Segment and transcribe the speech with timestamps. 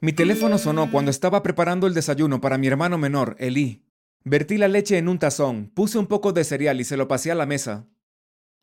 [0.00, 3.82] Mi teléfono sonó cuando estaba preparando el desayuno para mi hermano menor, Eli.
[4.22, 7.32] Vertí la leche en un tazón, puse un poco de cereal y se lo pasé
[7.32, 7.88] a la mesa.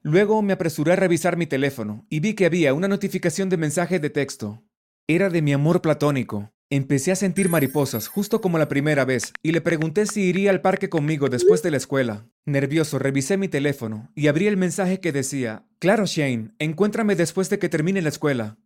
[0.02, 4.00] Luego me apresuré a revisar mi teléfono y vi que había una notificación de mensaje
[4.00, 4.64] de texto.
[5.08, 6.54] Era de mi amor platónico.
[6.70, 10.62] Empecé a sentir mariposas, justo como la primera vez, y le pregunté si iría al
[10.62, 12.28] parque conmigo después de la escuela.
[12.46, 17.60] Nervioso, revisé mi teléfono y abrí el mensaje que decía, Claro, Shane, encuéntrame después de
[17.60, 18.58] que termine la escuela.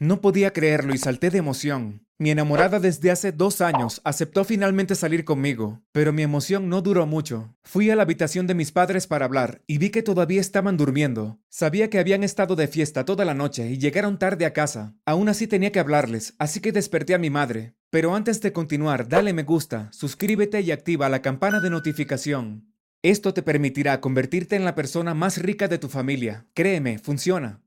[0.00, 2.06] No podía creerlo y salté de emoción.
[2.16, 7.04] Mi enamorada desde hace dos años aceptó finalmente salir conmigo, pero mi emoción no duró
[7.04, 7.54] mucho.
[7.64, 11.38] Fui a la habitación de mis padres para hablar y vi que todavía estaban durmiendo.
[11.50, 14.94] Sabía que habían estado de fiesta toda la noche y llegaron tarde a casa.
[15.04, 17.74] Aún así tenía que hablarles, así que desperté a mi madre.
[17.90, 22.72] Pero antes de continuar, dale me gusta, suscríbete y activa la campana de notificación.
[23.02, 26.46] Esto te permitirá convertirte en la persona más rica de tu familia.
[26.54, 27.60] Créeme, funciona.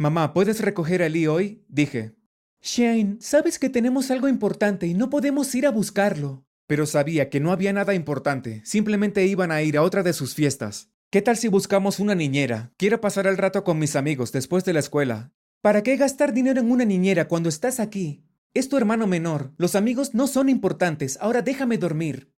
[0.00, 1.62] Mamá, ¿puedes recoger a Lee hoy?
[1.68, 2.14] Dije.
[2.62, 6.46] Shane, sabes que tenemos algo importante y no podemos ir a buscarlo.
[6.66, 10.34] Pero sabía que no había nada importante, simplemente iban a ir a otra de sus
[10.34, 10.88] fiestas.
[11.10, 12.72] ¿Qué tal si buscamos una niñera?
[12.78, 15.34] Quiero pasar el rato con mis amigos después de la escuela.
[15.60, 18.24] ¿Para qué gastar dinero en una niñera cuando estás aquí?
[18.54, 19.52] Es tu hermano menor.
[19.58, 21.18] Los amigos no son importantes.
[21.20, 22.32] Ahora déjame dormir.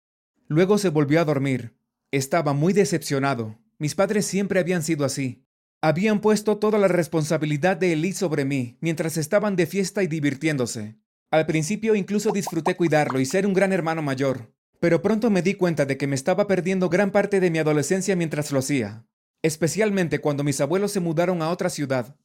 [0.48, 1.75] Luego se volvió a dormir.
[2.09, 3.59] Estaba muy decepcionado.
[3.78, 5.46] Mis padres siempre habían sido así.
[5.84, 11.00] Habían puesto toda la responsabilidad de Elí sobre mí, mientras estaban de fiesta y divirtiéndose.
[11.32, 15.56] Al principio incluso disfruté cuidarlo y ser un gran hermano mayor, pero pronto me di
[15.56, 19.08] cuenta de que me estaba perdiendo gran parte de mi adolescencia mientras lo hacía,
[19.42, 22.16] especialmente cuando mis abuelos se mudaron a otra ciudad.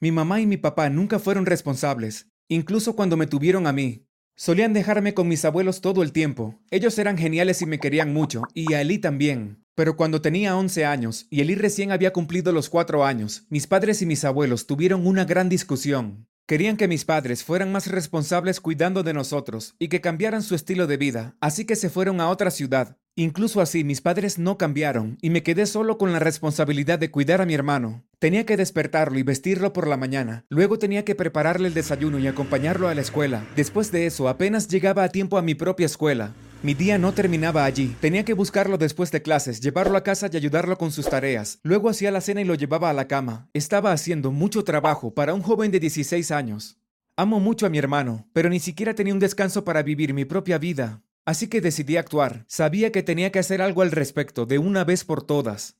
[0.00, 4.04] Mi mamá y mi papá nunca fueron responsables, incluso cuando me tuvieron a mí.
[4.36, 6.60] Solían dejarme con mis abuelos todo el tiempo.
[6.70, 9.64] Ellos eran geniales y me querían mucho, y a Elí también.
[9.78, 14.02] Pero cuando tenía 11 años y Elí recién había cumplido los 4 años, mis padres
[14.02, 16.26] y mis abuelos tuvieron una gran discusión.
[16.48, 20.88] Querían que mis padres fueran más responsables cuidando de nosotros y que cambiaran su estilo
[20.88, 22.96] de vida, así que se fueron a otra ciudad.
[23.14, 27.40] Incluso así, mis padres no cambiaron y me quedé solo con la responsabilidad de cuidar
[27.40, 28.04] a mi hermano.
[28.18, 30.44] Tenía que despertarlo y vestirlo por la mañana.
[30.48, 33.46] Luego tenía que prepararle el desayuno y acompañarlo a la escuela.
[33.54, 36.34] Después de eso, apenas llegaba a tiempo a mi propia escuela.
[36.60, 37.94] Mi día no terminaba allí.
[38.00, 41.60] Tenía que buscarlo después de clases, llevarlo a casa y ayudarlo con sus tareas.
[41.62, 43.48] Luego hacía la cena y lo llevaba a la cama.
[43.52, 46.80] Estaba haciendo mucho trabajo para un joven de 16 años.
[47.16, 50.58] Amo mucho a mi hermano, pero ni siquiera tenía un descanso para vivir mi propia
[50.58, 51.04] vida.
[51.24, 52.44] Así que decidí actuar.
[52.48, 55.76] Sabía que tenía que hacer algo al respecto, de una vez por todas.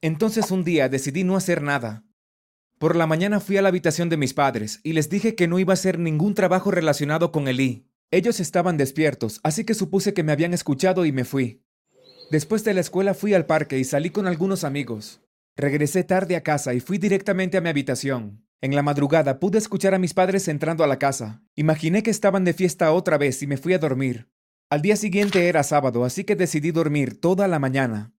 [0.00, 2.04] Entonces un día decidí no hacer nada.
[2.78, 5.60] Por la mañana fui a la habitación de mis padres y les dije que no
[5.60, 7.85] iba a hacer ningún trabajo relacionado con Elí.
[8.10, 11.62] Ellos estaban despiertos, así que supuse que me habían escuchado y me fui.
[12.30, 15.22] Después de la escuela fui al parque y salí con algunos amigos.
[15.56, 18.44] Regresé tarde a casa y fui directamente a mi habitación.
[18.60, 21.42] En la madrugada pude escuchar a mis padres entrando a la casa.
[21.54, 24.28] Imaginé que estaban de fiesta otra vez y me fui a dormir.
[24.70, 28.12] Al día siguiente era sábado, así que decidí dormir toda la mañana.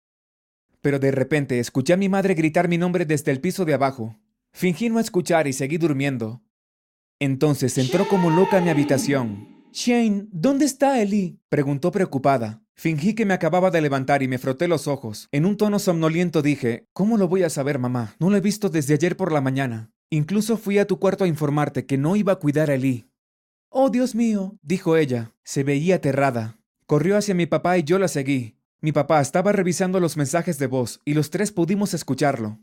[0.80, 4.16] Pero de repente escuché a mi madre gritar mi nombre desde el piso de abajo.
[4.52, 6.42] Fingí no escuchar y seguí durmiendo.
[7.18, 9.55] Entonces entró como loca a mi habitación.
[9.76, 11.36] Shane, ¿dónde está Ellie?
[11.50, 12.62] preguntó preocupada.
[12.76, 15.28] Fingí que me acababa de levantar y me froté los ojos.
[15.32, 18.16] En un tono somnoliento dije, ¿Cómo lo voy a saber, mamá?
[18.18, 19.90] No lo he visto desde ayer por la mañana.
[20.08, 23.10] Incluso fui a tu cuarto a informarte que no iba a cuidar a Ellie.
[23.68, 25.34] Oh, Dios mío, dijo ella.
[25.44, 26.58] Se veía aterrada.
[26.86, 28.56] Corrió hacia mi papá y yo la seguí.
[28.80, 32.60] Mi papá estaba revisando los mensajes de voz y los tres pudimos escucharlo.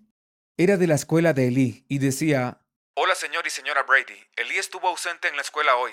[0.57, 2.65] Era de la escuela de Ellie y decía,
[2.95, 4.19] Hola señor y señora Brady.
[4.35, 5.91] Ellie estuvo ausente en la escuela hoy.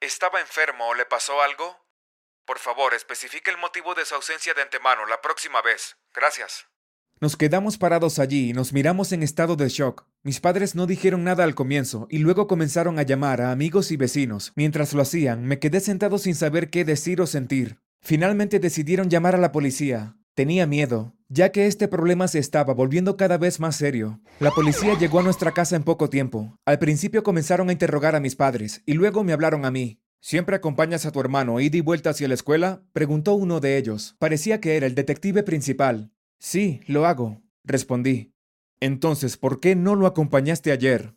[0.00, 1.78] ¿Estaba enfermo o le pasó algo?
[2.44, 5.96] Por favor, especifique el motivo de su ausencia de antemano la próxima vez.
[6.14, 6.66] Gracias.
[7.18, 10.06] Nos quedamos parados allí y nos miramos en estado de shock.
[10.22, 13.96] Mis padres no dijeron nada al comienzo y luego comenzaron a llamar a amigos y
[13.96, 14.52] vecinos.
[14.54, 17.78] Mientras lo hacían, me quedé sentado sin saber qué decir o sentir.
[18.02, 20.14] Finalmente decidieron llamar a la policía.
[20.36, 24.20] Tenía miedo, ya que este problema se estaba volviendo cada vez más serio.
[24.38, 26.58] La policía llegó a nuestra casa en poco tiempo.
[26.66, 29.98] Al principio comenzaron a interrogar a mis padres y luego me hablaron a mí.
[30.20, 32.82] ¿Siempre acompañas a tu hermano ida y vuelta hacia la escuela?
[32.92, 34.14] preguntó uno de ellos.
[34.18, 36.12] Parecía que era el detective principal.
[36.38, 38.34] Sí, lo hago, respondí.
[38.78, 41.14] Entonces, ¿por qué no lo acompañaste ayer?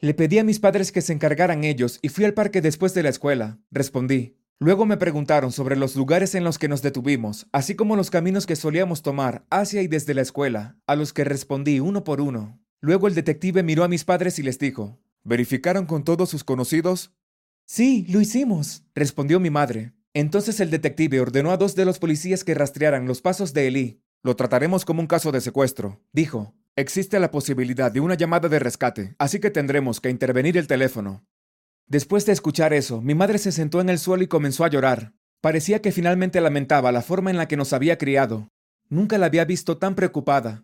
[0.00, 3.04] Le pedí a mis padres que se encargaran ellos y fui al parque después de
[3.04, 4.36] la escuela, respondí.
[4.62, 8.44] Luego me preguntaron sobre los lugares en los que nos detuvimos, así como los caminos
[8.44, 12.60] que solíamos tomar hacia y desde la escuela, a los que respondí uno por uno.
[12.82, 17.14] Luego el detective miró a mis padres y les dijo, ¿Verificaron con todos sus conocidos?
[17.64, 19.94] Sí, lo hicimos, respondió mi madre.
[20.12, 24.02] Entonces el detective ordenó a dos de los policías que rastrearan los pasos de Eli.
[24.22, 26.54] Lo trataremos como un caso de secuestro, dijo.
[26.76, 31.24] Existe la posibilidad de una llamada de rescate, así que tendremos que intervenir el teléfono.
[31.90, 35.12] Después de escuchar eso, mi madre se sentó en el suelo y comenzó a llorar.
[35.40, 38.48] Parecía que finalmente lamentaba la forma en la que nos había criado.
[38.88, 40.62] Nunca la había visto tan preocupada.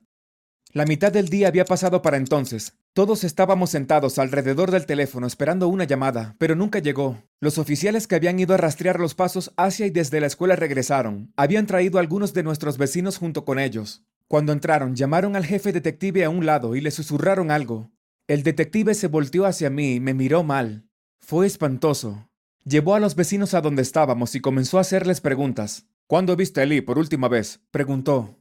[0.72, 2.76] La mitad del día había pasado para entonces.
[2.92, 7.24] Todos estábamos sentados alrededor del teléfono esperando una llamada, pero nunca llegó.
[7.40, 11.32] Los oficiales que habían ido a rastrear los pasos hacia y desde la escuela regresaron.
[11.36, 14.04] Habían traído a algunos de nuestros vecinos junto con ellos.
[14.28, 17.90] Cuando entraron, llamaron al jefe detective a un lado y le susurraron algo.
[18.28, 20.85] El detective se volteó hacia mí y me miró mal.
[21.28, 22.28] Fue espantoso.
[22.64, 25.84] Llevó a los vecinos a donde estábamos y comenzó a hacerles preguntas.
[26.06, 27.58] ¿Cuándo viste a Eli por última vez?
[27.72, 28.38] preguntó.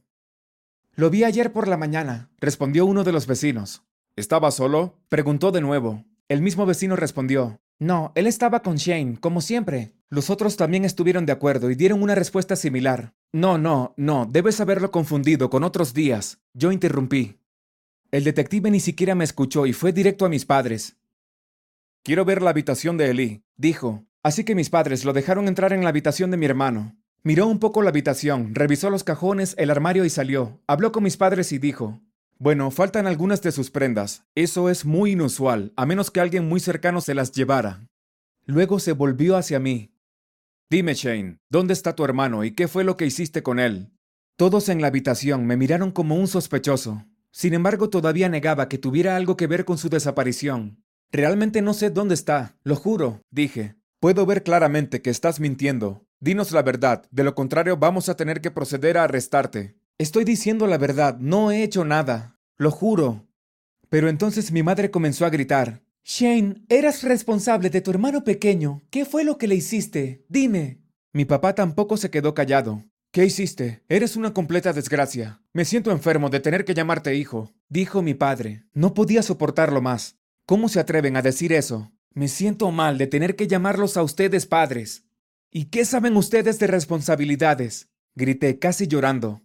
[0.94, 3.82] Lo vi ayer por la mañana, respondió uno de los vecinos.
[4.14, 5.00] ¿Estaba solo?
[5.08, 6.04] preguntó de nuevo.
[6.28, 7.60] El mismo vecino respondió.
[7.80, 9.96] No, él estaba con Shane, como siempre.
[10.08, 13.14] Los otros también estuvieron de acuerdo y dieron una respuesta similar.
[13.32, 16.38] No, no, no, debes haberlo confundido con otros días.
[16.54, 17.40] Yo interrumpí.
[18.12, 20.96] El detective ni siquiera me escuchó y fue directo a mis padres.
[22.06, 24.06] Quiero ver la habitación de Eli, dijo.
[24.22, 26.96] Así que mis padres lo dejaron entrar en la habitación de mi hermano.
[27.24, 30.62] Miró un poco la habitación, revisó los cajones, el armario y salió.
[30.68, 32.00] Habló con mis padres y dijo,
[32.38, 34.22] bueno, faltan algunas de sus prendas.
[34.36, 37.88] Eso es muy inusual, a menos que alguien muy cercano se las llevara.
[38.44, 39.92] Luego se volvió hacia mí.
[40.70, 43.90] Dime, Shane, ¿dónde está tu hermano y qué fue lo que hiciste con él?
[44.36, 47.04] Todos en la habitación me miraron como un sospechoso.
[47.32, 50.85] Sin embargo, todavía negaba que tuviera algo que ver con su desaparición.
[51.12, 53.76] Realmente no sé dónde está, lo juro, dije.
[54.00, 56.06] Puedo ver claramente que estás mintiendo.
[56.20, 59.76] Dinos la verdad, de lo contrario vamos a tener que proceder a arrestarte.
[59.98, 63.26] Estoy diciendo la verdad, no he hecho nada, lo juro.
[63.88, 65.82] Pero entonces mi madre comenzó a gritar.
[66.04, 68.82] Shane, eras responsable de tu hermano pequeño.
[68.90, 70.24] ¿Qué fue lo que le hiciste?
[70.28, 70.82] Dime.
[71.12, 72.84] Mi papá tampoco se quedó callado.
[73.10, 73.82] ¿Qué hiciste?
[73.88, 75.40] Eres una completa desgracia.
[75.52, 78.66] Me siento enfermo de tener que llamarte hijo, dijo mi padre.
[78.74, 80.18] No podía soportarlo más.
[80.46, 81.90] ¿Cómo se atreven a decir eso?
[82.14, 85.04] Me siento mal de tener que llamarlos a ustedes padres.
[85.50, 87.90] ¿Y qué saben ustedes de responsabilidades?
[88.14, 89.42] grité casi llorando.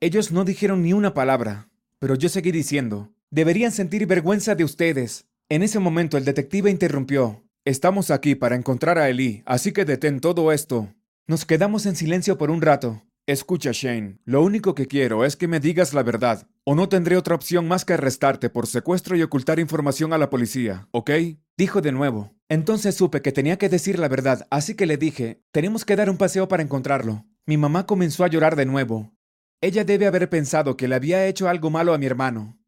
[0.00, 1.70] Ellos no dijeron ni una palabra,
[2.00, 5.28] pero yo seguí diciendo, deberían sentir vergüenza de ustedes.
[5.48, 7.44] En ese momento el detective interrumpió.
[7.64, 10.92] Estamos aquí para encontrar a Eli, así que detén todo esto.
[11.28, 13.04] Nos quedamos en silencio por un rato.
[13.26, 17.16] Escucha, Shane, lo único que quiero es que me digas la verdad, o no tendré
[17.16, 21.10] otra opción más que arrestarte por secuestro y ocultar información a la policía, ¿ok?
[21.56, 22.34] Dijo de nuevo.
[22.48, 26.08] Entonces supe que tenía que decir la verdad, así que le dije, tenemos que dar
[26.08, 27.26] un paseo para encontrarlo.
[27.46, 29.12] Mi mamá comenzó a llorar de nuevo.
[29.60, 32.58] Ella debe haber pensado que le había hecho algo malo a mi hermano.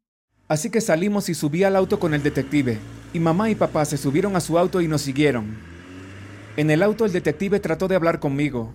[0.47, 2.79] Así que salimos y subí al auto con el detective,
[3.13, 5.57] y mamá y papá se subieron a su auto y nos siguieron.
[6.55, 8.73] En el auto el detective trató de hablar conmigo.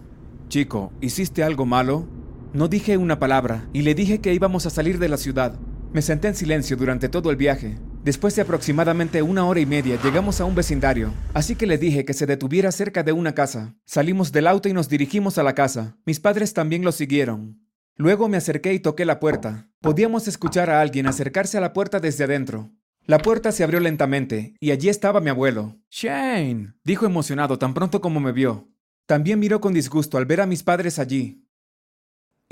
[0.48, 2.06] Chico, ¿hiciste algo malo?
[2.54, 5.58] No dije una palabra, y le dije que íbamos a salir de la ciudad.
[5.94, 7.78] Me senté en silencio durante todo el viaje.
[8.04, 12.04] Después de aproximadamente una hora y media llegamos a un vecindario, así que le dije
[12.04, 13.74] que se detuviera cerca de una casa.
[13.86, 15.96] Salimos del auto y nos dirigimos a la casa.
[16.04, 17.62] Mis padres también lo siguieron.
[17.96, 19.70] Luego me acerqué y toqué la puerta.
[19.80, 22.70] Podíamos escuchar a alguien acercarse a la puerta desde adentro.
[23.06, 25.78] La puerta se abrió lentamente, y allí estaba mi abuelo.
[25.90, 28.68] Shane, dijo emocionado tan pronto como me vio.
[29.06, 31.41] También miró con disgusto al ver a mis padres allí.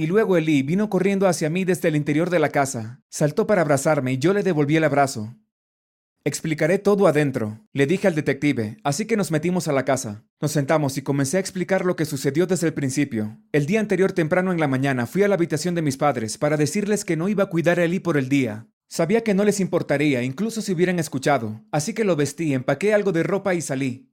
[0.01, 3.03] Y luego Eli vino corriendo hacia mí desde el interior de la casa.
[3.11, 5.37] Saltó para abrazarme y yo le devolví el abrazo.
[6.25, 10.25] Explicaré todo adentro, le dije al detective, así que nos metimos a la casa.
[10.41, 13.37] Nos sentamos y comencé a explicar lo que sucedió desde el principio.
[13.53, 16.57] El día anterior temprano en la mañana fui a la habitación de mis padres para
[16.57, 18.69] decirles que no iba a cuidar a Eli por el día.
[18.89, 23.13] Sabía que no les importaría, incluso si hubieran escuchado, así que lo vestí, empaqué algo
[23.13, 24.11] de ropa y salí.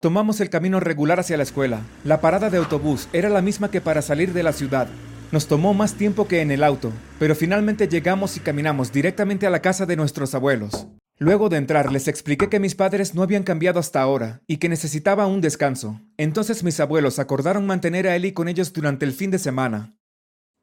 [0.00, 1.82] Tomamos el camino regular hacia la escuela.
[2.02, 4.88] La parada de autobús era la misma que para salir de la ciudad.
[5.30, 9.50] Nos tomó más tiempo que en el auto, pero finalmente llegamos y caminamos directamente a
[9.50, 10.86] la casa de nuestros abuelos.
[11.18, 14.70] Luego de entrar les expliqué que mis padres no habían cambiado hasta ahora y que
[14.70, 16.00] necesitaba un descanso.
[16.16, 19.98] Entonces mis abuelos acordaron mantener a Eli con ellos durante el fin de semana.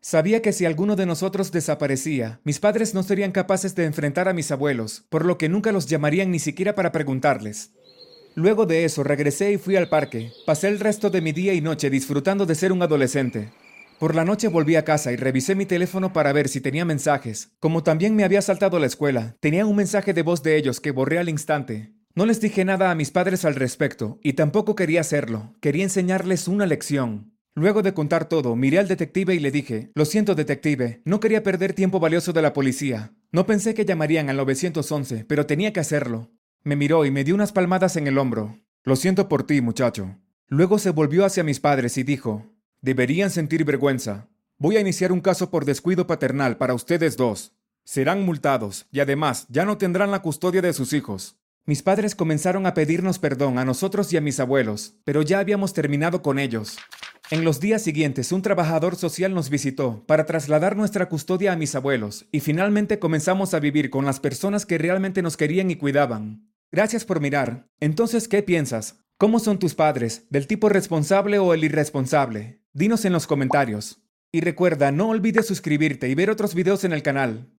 [0.02, 4.34] Sabía que si alguno de nosotros desaparecía, mis padres no serían capaces de enfrentar a
[4.34, 7.74] mis abuelos, por lo que nunca los llamarían ni siquiera para preguntarles.
[8.34, 10.32] Luego de eso regresé y fui al parque.
[10.46, 13.52] Pasé el resto de mi día y noche disfrutando de ser un adolescente.
[14.00, 17.52] Por la noche volví a casa y revisé mi teléfono para ver si tenía mensajes.
[17.60, 20.92] Como también me había saltado la escuela, tenía un mensaje de voz de ellos que
[20.92, 21.94] borré al instante.
[22.14, 25.56] No les dije nada a mis padres al respecto, y tampoco quería hacerlo.
[25.62, 27.36] Quería enseñarles una lección.
[27.54, 31.42] Luego de contar todo, miré al detective y le dije, Lo siento, detective, no quería
[31.42, 33.14] perder tiempo valioso de la policía.
[33.32, 36.32] No pensé que llamarían al 911, pero tenía que hacerlo.
[36.64, 38.60] Me miró y me dio unas palmadas en el hombro.
[38.84, 40.18] Lo siento por ti, muchacho.
[40.48, 42.55] Luego se volvió hacia mis padres y dijo,
[42.86, 44.28] Deberían sentir vergüenza.
[44.60, 47.52] Voy a iniciar un caso por descuido paternal para ustedes dos.
[47.84, 51.40] Serán multados y además ya no tendrán la custodia de sus hijos.
[51.66, 55.74] Mis padres comenzaron a pedirnos perdón a nosotros y a mis abuelos, pero ya habíamos
[55.74, 56.78] terminado con ellos.
[57.32, 61.74] En los días siguientes, un trabajador social nos visitó para trasladar nuestra custodia a mis
[61.74, 66.52] abuelos y finalmente comenzamos a vivir con las personas que realmente nos querían y cuidaban.
[66.72, 67.68] Gracias por mirar.
[67.80, 69.00] Entonces, ¿qué piensas?
[69.18, 70.28] ¿Cómo son tus padres?
[70.30, 72.62] ¿Del tipo responsable o el irresponsable?
[72.78, 74.02] Dinos en los comentarios.
[74.34, 77.55] Y recuerda, no olvides suscribirte y ver otros videos en el canal.